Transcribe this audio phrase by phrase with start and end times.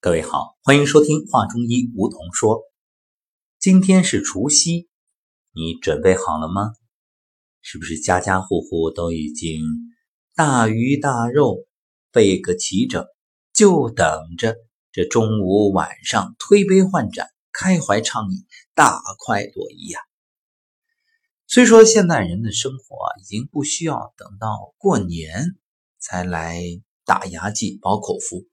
[0.00, 2.62] 各位好，欢迎收听《话中医》，梧桐说。
[3.58, 4.88] 今天是除夕，
[5.52, 6.70] 你准备好了吗？
[7.62, 9.60] 是不是家家户户都已经
[10.36, 11.66] 大鱼大肉
[12.12, 13.04] 备个齐整，
[13.52, 14.54] 就等着
[14.92, 18.46] 这中午晚上推杯换盏、开怀畅饮、
[18.76, 19.98] 大快朵颐呀？
[21.48, 25.56] 虽说现代人的生活已经不需要等到过年
[25.98, 26.62] 才来
[27.04, 28.46] 打牙祭、饱口福，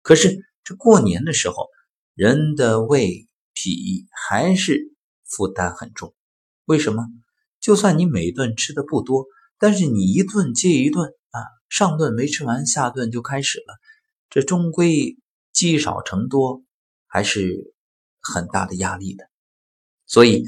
[0.00, 0.46] 可是。
[0.66, 1.68] 这过年的时候，
[2.14, 4.92] 人的胃脾还是
[5.22, 6.12] 负担很重。
[6.64, 7.04] 为什么？
[7.60, 9.26] 就算你每顿吃的不多，
[9.60, 13.78] 但是你一顿接一顿啊，上顿没吃完，下顿就开始了，
[14.28, 15.16] 这终归
[15.52, 16.64] 积少成多，
[17.06, 17.72] 还是
[18.20, 19.30] 很大的压力的。
[20.04, 20.42] 所以，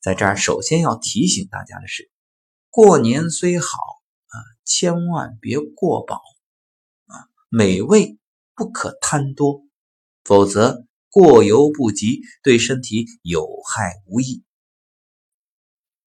[0.00, 2.10] 在这儿首先要提醒大家的是，
[2.70, 6.20] 过年虽好啊，千万别过饱
[7.06, 8.16] 啊，美味。
[8.56, 9.64] 不可贪多，
[10.24, 14.44] 否则过犹不及，对身体有害无益。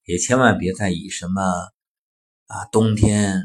[0.05, 1.41] 也千万别再以什么
[2.47, 3.41] 啊冬天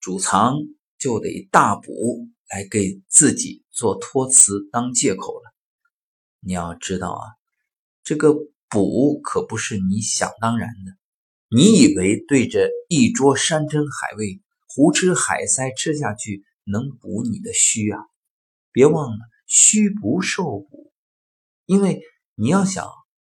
[0.00, 0.56] 储藏
[0.98, 5.54] 就得大补来给自己做托词当借口了。
[6.40, 7.22] 你要知道啊，
[8.02, 8.34] 这个
[8.68, 10.92] 补可不是你想当然的。
[11.54, 18.00] 你以为对着一桌山珍海味，胡吃海塞吃下去能补你的虚啊？
[18.72, 19.18] 别忘了
[19.54, 20.90] 虚不受补，
[21.66, 22.00] 因为
[22.36, 22.88] 你要想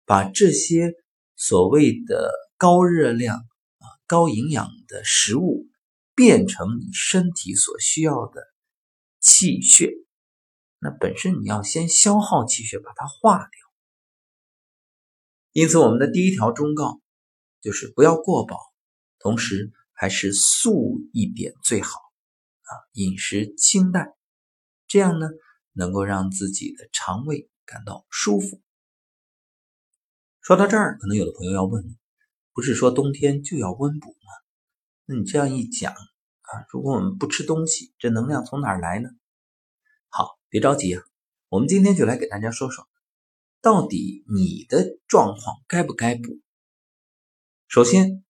[0.04, 0.92] 把这些
[1.36, 5.66] 所谓的高热量啊、高营养的食物
[6.14, 8.42] 变成你身体所需要的
[9.20, 9.90] 气血，
[10.78, 13.48] 那本身你要先消耗气血，把它化掉。
[15.52, 17.00] 因此，我们的第一条忠告
[17.62, 18.58] 就是不要过饱，
[19.18, 24.12] 同时还是素一点最好啊，饮食清淡。
[24.86, 25.26] 这样呢，
[25.72, 28.60] 能够让自己的肠胃感到舒服。
[30.40, 31.96] 说到这儿，可能有的朋友要问：
[32.52, 34.32] 不是说冬天就要温补吗？
[35.04, 39.08] 那你这样一讲啊，如果我们不吃东西，这能量从哪儿来呢？
[40.08, 41.02] 好，别着急啊，
[41.48, 42.88] 我们今天就来给大家说说，
[43.60, 46.40] 到底你的状况该不该补。
[47.68, 48.24] 首先，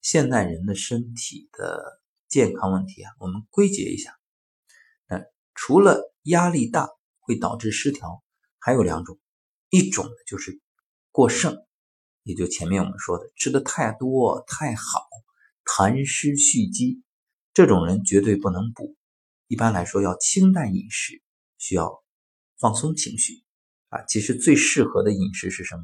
[0.00, 4.18] 现代人的身体的健康问题啊，我们归结一下。
[5.08, 5.22] 那
[5.54, 6.88] 除了压力大
[7.18, 8.22] 会导致失调，
[8.58, 9.18] 还有两种，
[9.70, 10.60] 一种呢就是
[11.10, 11.56] 过剩，
[12.22, 15.08] 也就前面我们说的吃的太多太好，
[15.64, 17.02] 痰湿蓄积，
[17.54, 18.96] 这种人绝对不能补。
[19.46, 21.22] 一般来说要清淡饮食，
[21.58, 22.04] 需要
[22.58, 23.42] 放松情绪
[23.88, 24.04] 啊。
[24.04, 25.82] 其实最适合的饮食是什么？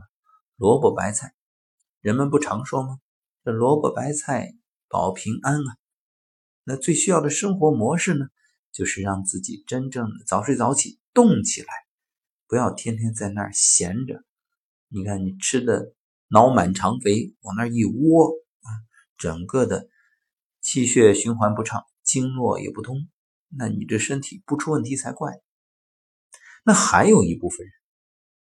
[0.56, 1.34] 萝卜白菜，
[2.00, 2.98] 人们不常说吗？
[3.44, 4.54] 这萝卜白菜
[4.88, 5.76] 保平安啊。
[6.62, 8.26] 那最需要的生活模式呢？
[8.76, 11.69] 就是让自己真正的早睡早起，动起来，
[12.47, 14.22] 不要天天在那儿闲着。
[14.88, 15.94] 你看你吃的
[16.28, 18.28] 脑满肠肥，往那一窝
[18.60, 18.69] 啊，
[19.16, 19.88] 整个的
[20.60, 23.09] 气血循环不畅，经络也不通，
[23.48, 25.41] 那你这身体不出问题才怪。
[26.62, 27.72] 那还有一部分人，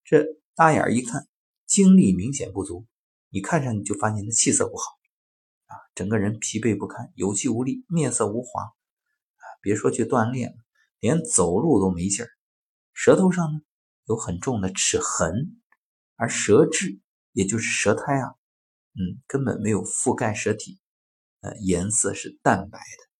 [0.05, 1.29] 这大眼一看，
[1.67, 2.87] 精力明显不足，
[3.29, 4.85] 你看上去就发现他气色不好
[5.67, 8.73] 啊，整个人疲惫不堪，有气无力，面色无华。
[9.65, 10.57] 别说去锻炼了，
[11.01, 12.29] 连走路都没劲儿。
[12.93, 13.61] 舌头上呢
[14.07, 15.59] 有很重的齿痕，
[16.17, 17.01] 而舌质
[17.33, 18.35] 也就是舌苔啊，
[18.93, 20.79] 嗯，根本没有覆盖舌体，
[21.41, 23.11] 呃，颜色是淡白的。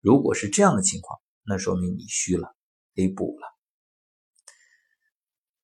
[0.00, 2.56] 如果是这样的情况，那说明你虚了，
[2.94, 3.46] 得补了。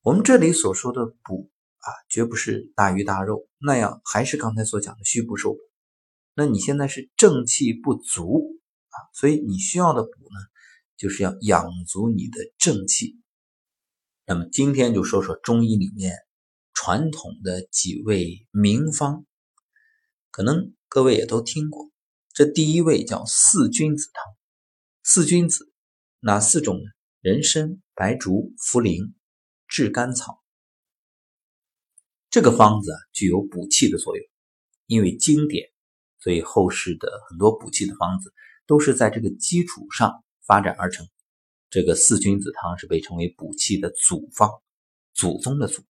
[0.02, 5.58] 我们这里所说的补啊，绝不是大鱼大肉那样，还是刚才所讲的虚不受补。
[6.34, 8.57] 那你现在是正气不足。
[9.12, 10.40] 所以你需要的补呢，
[10.96, 13.20] 就是要养足你的正气。
[14.24, 16.14] 那么今天就说说中医里面
[16.74, 19.24] 传统的几味名方，
[20.30, 21.90] 可能各位也都听过。
[22.32, 24.22] 这第一味叫四君子汤。
[25.02, 25.72] 四君子
[26.20, 26.82] 哪四种呢？
[27.20, 29.12] 人参、白术、茯苓、
[29.66, 30.42] 炙甘草。
[32.30, 34.24] 这个方子具有补气的作用，
[34.86, 35.70] 因为经典，
[36.20, 38.32] 所以后世的很多补气的方子。
[38.68, 41.08] 都是在这个基础上发展而成。
[41.70, 44.48] 这个四君子汤是被称为补气的祖方，
[45.14, 45.82] 祖宗的祖。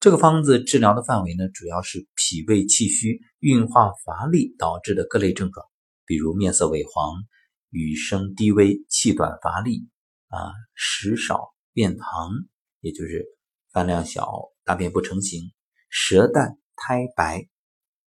[0.00, 5.66] 这个方子治疗的范围呢，主要是脾胃气虚、运化乏力导致的各类症状，
[6.04, 7.24] 比如面色萎黄、
[7.70, 9.88] 语声低微、气短乏力
[10.28, 12.46] 啊，食少便溏，
[12.80, 13.24] 也就是
[13.72, 14.30] 饭量小、
[14.64, 15.52] 大便不成形、
[15.88, 17.48] 舌淡苔白、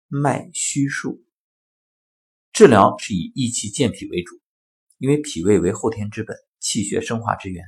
[0.08, 1.25] 脉虚数。
[2.56, 4.40] 治疗是以益气健脾为主，
[4.98, 7.62] 因为脾胃为后天之本，气血生化之源。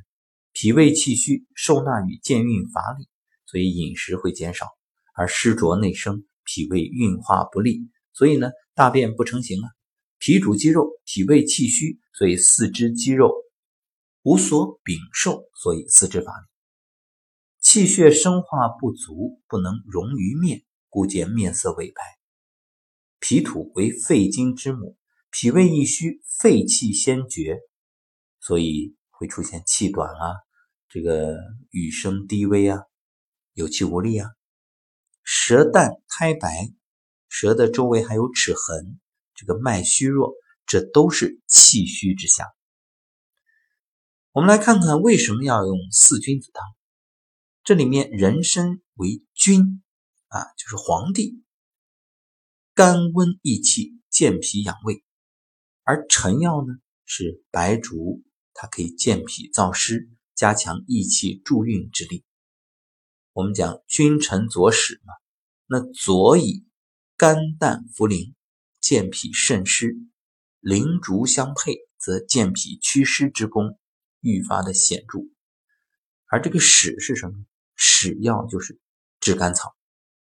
[0.53, 3.05] 脾胃气虚，受纳与健运乏力，
[3.45, 4.65] 所以饮食会减少；
[5.13, 7.81] 而湿浊内生，脾胃运化不利，
[8.13, 9.67] 所以呢，大便不成形啊。
[10.19, 13.33] 脾主肌肉，脾胃气虚，所以四肢肌肉
[14.21, 16.45] 无所禀受，所以四肢乏力。
[17.59, 22.16] 气血生化不足，不能溶于面，故见面色萎白。
[23.27, 24.95] 脾土为肺经之母，
[25.31, 27.59] 脾胃一虚，肺气先绝，
[28.39, 30.31] 所以会出现气短啊，
[30.87, 31.35] 这个
[31.71, 32.83] 语声低微啊，
[33.51, 34.29] 有气无力啊，
[35.25, 36.73] 舌淡苔白，
[37.27, 38.97] 舌的周围还有齿痕。
[39.35, 40.31] 这个脉虚弱，
[40.65, 42.47] 这都是气虚之象。
[44.31, 46.63] 我们来看看为什么要用四君子汤。
[47.65, 49.83] 这里面人参为君
[50.29, 51.43] 啊，就是皇帝，
[52.77, 55.01] 甘温益气，健脾养胃；
[55.81, 56.75] 而臣药呢
[57.05, 58.21] 是白术，
[58.53, 62.23] 它可以健脾燥湿，加强益气助运之力。
[63.33, 65.13] 我们讲君臣佐使嘛，
[65.65, 66.67] 那佐以
[67.17, 68.35] 肝胆茯苓。
[68.79, 69.97] 健脾渗湿，
[70.59, 73.79] 灵竹相配，则健脾祛湿之功
[74.21, 75.21] 愈发的显著。
[76.27, 77.43] 而这个使是什么？
[77.73, 78.79] 使药就是
[79.19, 79.75] 炙甘草，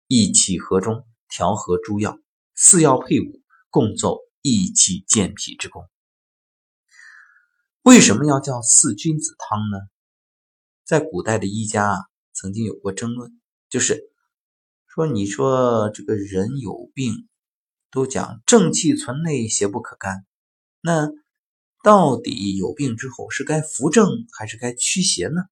[0.07, 2.17] 益气和中，调和诸药，
[2.55, 5.89] 四药配伍，共奏益气健脾之功。
[7.83, 9.79] 为什么要叫四君子汤呢？
[10.85, 11.99] 在古代的医家啊，
[12.33, 14.11] 曾经有过争论，就是
[14.87, 17.29] 说，你说这个人有病。
[17.91, 20.27] 都讲正气存内，邪不可干。
[20.81, 21.11] 那
[21.85, 25.43] 到底有病之后是该扶正还是该驱邪呢？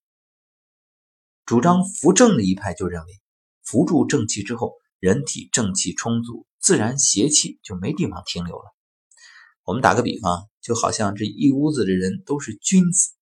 [1.47, 3.23] 主张扶正的一派就认为，
[3.63, 8.75] 扶助正气之后，人体正气充足，自然邪气就没地方停留了。
[9.65, 13.13] 我们打个比方，就好像这一屋子的人都是君子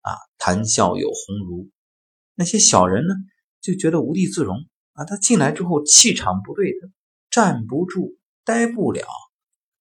[0.00, 1.70] 啊，谈笑有鸿儒；
[2.34, 3.14] 那些小人呢，
[3.60, 4.56] 就觉得无地自容
[4.94, 5.04] 啊。
[5.04, 6.72] 他进来之后气场不对，
[7.30, 8.18] 站不住。
[8.44, 9.04] 待不了，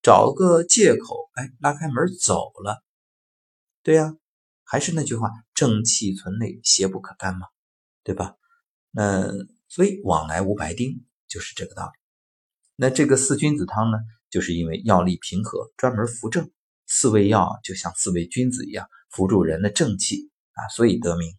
[0.01, 2.83] 找个借口，哎，拉开门走了。
[3.83, 4.17] 对呀，
[4.63, 7.45] 还是那句话，正气存内，邪不可干嘛，
[8.03, 8.38] 对吧？
[8.89, 9.31] 那
[9.67, 12.04] 所以往来无白丁，就是这个道理。
[12.75, 13.98] 那这个四君子汤呢，
[14.30, 16.51] 就是因为药力平和，专门扶正。
[16.88, 21.36] 四味药就像四位君子一样，扶助人的正气啊，所以得名。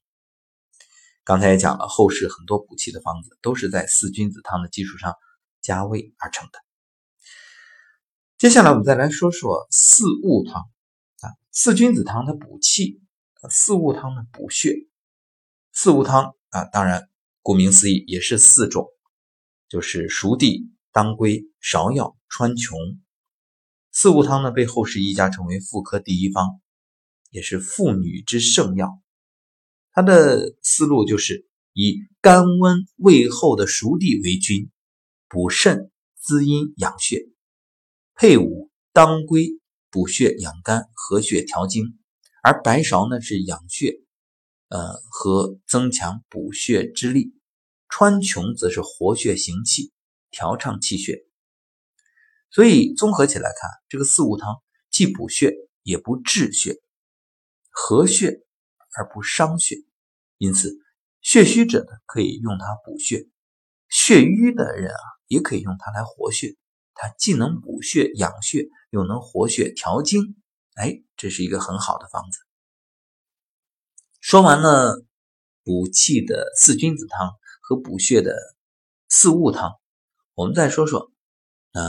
[1.22, 5.14] 刚才也讲了，后世很多补气的方子都是在四君子汤的基础上
[5.60, 6.58] 加味而成的。
[8.38, 10.62] 接下来我们再来说说四物汤
[11.20, 13.00] 啊，四君子汤它补气，
[13.50, 14.74] 四物汤呢补血。
[15.72, 17.08] 四物汤啊，当然
[17.42, 18.88] 顾名思义也是四种，
[19.68, 22.74] 就是熟地、当归、芍药、川穹。
[23.92, 26.58] 四物汤呢被后世医家称为妇科第一方，
[27.30, 28.98] 也是妇女之圣药。
[29.92, 34.70] 它的思路就是以甘温味厚的熟地为君，
[35.28, 37.28] 补肾滋阴养血。
[38.14, 39.50] 配伍当归
[39.90, 41.98] 补血养肝和血调经，
[42.42, 44.00] 而白芍呢是养血，
[44.68, 47.34] 呃和增强补血之力，
[47.86, 49.92] 川穹则是活血行气，
[50.30, 51.24] 调畅气血。
[52.50, 55.52] 所以综合起来看，这个四物汤既补血
[55.82, 56.80] 也不滞血，
[57.70, 58.42] 和血
[58.96, 59.76] 而不伤血，
[60.38, 60.78] 因此
[61.20, 63.28] 血虚者呢可以用它补血，
[63.88, 66.56] 血瘀的人啊也可以用它来活血。
[66.98, 70.36] 它既能补血养血，又能活血调经，
[70.76, 72.38] 哎，这是一个很好的方子。
[74.20, 75.04] 说完了
[75.62, 78.34] 补气的四君子汤和补血的
[79.08, 79.78] 四物汤，
[80.36, 81.10] 我们再说说，
[81.72, 81.82] 呃，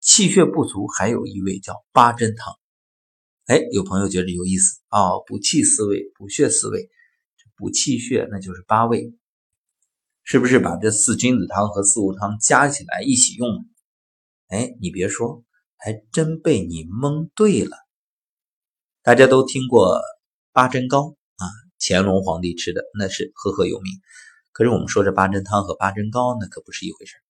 [0.00, 2.52] 气血不足还有一味叫八珍汤。
[3.46, 6.90] 哎，有朋友觉得有意思哦，补气四味，补血四味，
[7.54, 9.14] 补气血那就是八味，
[10.24, 13.64] 是不是把这四君子汤和四物汤加起来一起用？
[14.48, 15.44] 哎，你别说，
[15.76, 17.76] 还真被你蒙对了。
[19.02, 20.00] 大家都听过
[20.50, 21.46] 八珍糕啊，
[21.78, 23.92] 乾隆皇帝吃的那是赫赫有名。
[24.50, 27.23] 可是我们说这八珍汤和八珍糕那可不是一回事啊。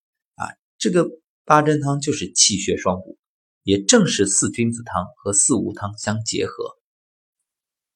[0.84, 1.08] 这个
[1.46, 3.16] 八珍汤就是气血双补，
[3.62, 6.76] 也正是四君子汤和四物汤相结合。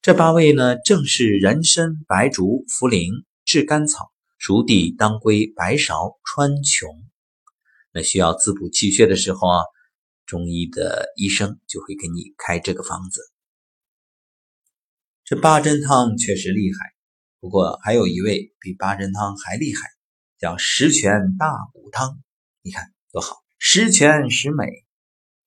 [0.01, 6.87] 这八味呢，正是人参、白术、茯苓、炙甘草、熟地、当归、白芍、川穹。
[7.93, 9.65] 那需要滋补气血的时候啊，
[10.25, 13.21] 中医的医生就会给你开这个方子。
[15.27, 16.79] 这八珍汤确实厉害，
[17.39, 19.83] 不过还有一味比八珍汤还厉害，
[20.39, 22.19] 叫十全大补汤。
[22.69, 24.67] 你看多好，十全十美。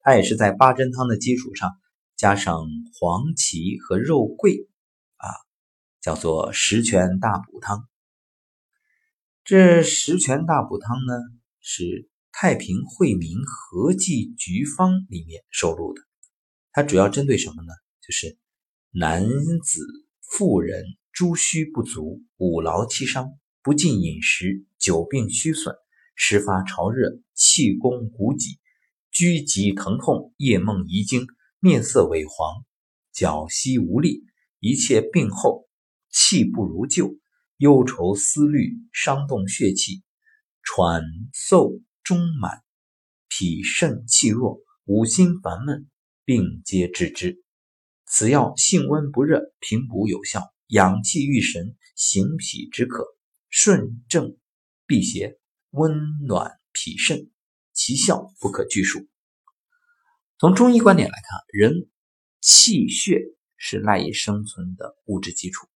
[0.00, 1.70] 它也是在八珍汤的基础上
[2.16, 4.68] 加上黄芪和肉桂
[5.18, 5.30] 啊，
[6.00, 7.88] 叫做十全大补汤。
[9.44, 11.14] 这十全大补汤呢，
[11.60, 11.84] 是
[12.32, 16.02] 《太平惠民和剂局方》里面收录的。
[16.72, 17.72] 它主要针对什么呢？
[18.04, 18.36] 就是
[18.90, 19.86] 男子、
[20.22, 23.30] 妇人诸虚不足，五劳七伤，
[23.62, 25.76] 不进饮食，久病虚损，
[26.24, 28.60] 时发潮热，气功骨脊，
[29.10, 31.26] 拘急疼痛，夜梦遗精，
[31.58, 32.64] 面色萎黄，
[33.12, 34.22] 脚膝无力，
[34.60, 35.68] 一切病后
[36.12, 37.18] 气不如旧。
[37.56, 40.04] 忧愁思虑，伤动血气，
[40.62, 41.02] 喘
[41.34, 42.62] 嗽中满，
[43.28, 45.90] 脾肾气弱，五心烦闷，
[46.24, 47.42] 病皆治之。
[48.06, 53.04] 此药性温不热，平补有效，养气育神，行脾止渴，
[53.50, 54.36] 顺正
[54.86, 55.36] 辟邪，
[55.72, 57.30] 温暖脾肾，
[57.72, 59.08] 其效不可具数。
[60.38, 61.88] 从中医观点来看，人
[62.42, 63.22] 气血
[63.56, 65.66] 是赖以生存的物质基础。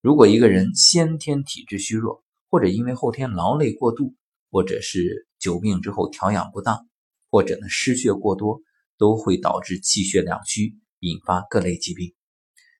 [0.00, 4.14] 如果一个人先天体质虚弱，或者因为后天劳累过度，
[4.50, 6.88] 或者是久病之后调养不当，
[7.30, 8.62] 或者呢失血过多，
[8.96, 12.14] 都会导致气血两虚，引发各类疾病。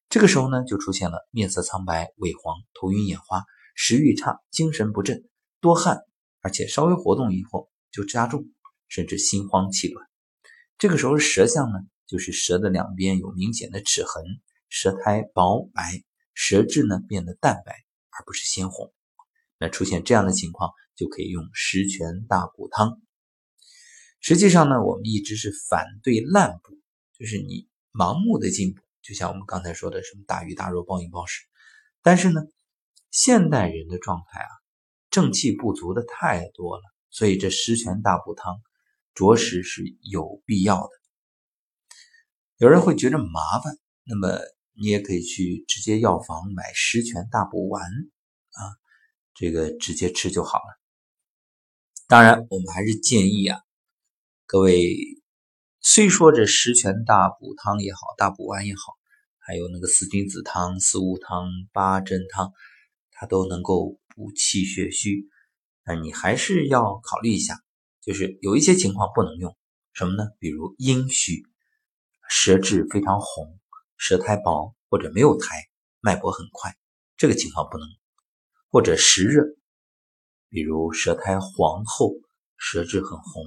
[0.08, 5.28] 这个时候呢，就出现了面色苍白、萎黄、头晕眼花、食欲差、精神不振、
[5.60, 6.00] 多汗，
[6.42, 8.44] 而且稍微活动以后就加重，
[8.88, 10.06] 甚至心慌气短。
[10.76, 14.22] 这个时候舌象呢，就是舌的两边有明显的齿痕，
[14.68, 16.04] 舌苔薄白。
[16.34, 18.90] 舌质呢变得淡白，而不是鲜红。
[19.58, 23.02] 那出现这样的情况，就可以用十全大补汤。
[24.18, 26.80] 实际上呢，我们一直是反对滥补，
[27.18, 31.44] 就是你盲目的进补，就像我们刚才说的什么大鱼大肉、暴饮暴食。
[32.00, 32.40] 但是呢，
[33.10, 34.48] 现代人的状态啊，
[35.12, 38.60] 正气不足的太多了，所以这十全大补汤
[39.14, 40.90] 着实是有必要的。
[42.56, 44.40] 有人会觉得麻烦，那么。
[44.74, 48.60] 你也可以去直接药房买十全大补丸啊，
[49.34, 50.80] 这个直接吃就好了。
[52.08, 53.60] 当然，我们还是建议啊，
[54.46, 54.96] 各位
[55.82, 58.94] 虽说这十全大补汤也好，大补丸也好，
[59.36, 62.50] 还有那个四君子汤、四物汤、八珍汤，
[63.10, 65.28] 它都能够补气血虚，
[65.84, 67.62] 那你还是要考虑一下，
[68.00, 69.56] 就是有一些情况不能用，
[69.92, 70.30] 什么呢？
[70.38, 71.42] 比如阴虚，
[72.28, 73.58] 舌质非常红。
[73.98, 75.68] 舌苔薄或者没有苔，
[76.00, 76.76] 脉搏很快，
[77.16, 77.86] 这个情况不能；
[78.68, 79.44] 或者湿热，
[80.48, 82.12] 比如舌苔黄厚，
[82.56, 83.44] 舌质很红，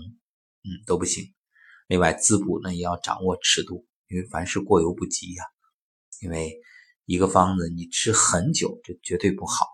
[0.64, 1.34] 嗯，都不行。
[1.88, 5.44] 另外滋补呢也要掌握尺度，因为凡事过犹不及呀。
[6.22, 6.58] 因为
[7.04, 9.68] 一个方子你吃很久，这绝对不好。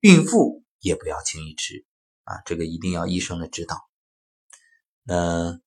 [0.00, 1.84] 孕妇也不要轻易吃
[2.24, 3.76] 啊，这个一定要医生的指导。
[5.02, 5.60] 那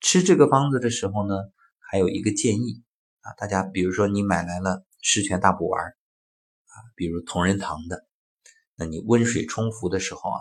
[0.00, 1.34] 吃这个方子的时候呢，
[1.78, 2.82] 还有一个建议。
[3.20, 8.06] 啊，大家比如说你买来了十全大补丸啊，比如同仁堂的，
[8.76, 10.40] 那你温水冲服的时候啊，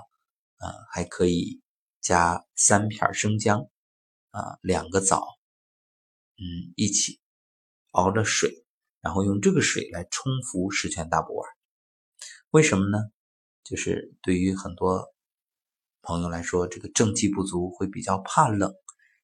[0.60, 1.62] 啊还可以
[2.00, 3.68] 加三片生姜
[4.32, 5.28] 啊，两个枣，
[6.38, 7.20] 嗯，一起
[7.92, 8.66] 熬着水，
[9.02, 11.59] 然后用这个水来冲服十全大补丸。
[12.52, 13.12] 为什么呢？
[13.64, 15.14] 就是对于很多
[16.02, 18.74] 朋友来说，这个正气不足会比较怕冷，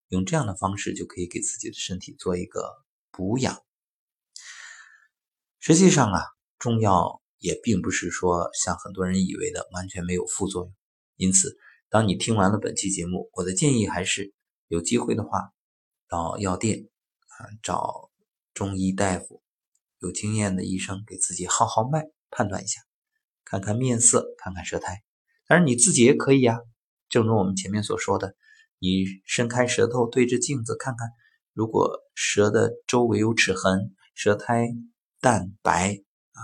[0.08, 2.84] 用这样的方式就可以给自己的身体做一个。
[3.18, 3.64] 补养，
[5.58, 6.22] 实际上啊，
[6.60, 10.76] 中药也并不是说像很多人以为的完全没有副作用。
[11.16, 11.56] 因此，
[11.88, 14.34] 当你听完了本期节目，我的建议还是
[14.68, 15.54] 有机会的话，
[16.10, 16.90] 到药店
[17.30, 18.12] 啊找
[18.54, 19.42] 中医大夫，
[20.00, 22.82] 有经验的医生给自己号号脉，判断一下，
[23.46, 25.04] 看看面色，看看舌苔。
[25.48, 26.60] 当然你自己也可以呀，
[27.08, 28.36] 正如我们前面所说的，
[28.80, 31.08] 你伸开舌头对着镜子看看。
[31.54, 34.68] 如果舌的周围有齿痕，舌苔
[35.22, 36.40] 淡白啊，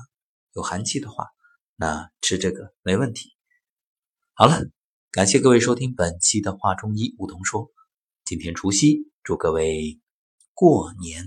[0.53, 1.27] 有寒气的话，
[1.75, 3.31] 那吃这个没问题。
[4.33, 4.61] 好了，
[5.11, 7.69] 感谢各位收听本期的话中医梧桐说。
[8.23, 9.99] 今天除夕，祝各位
[10.53, 11.25] 过年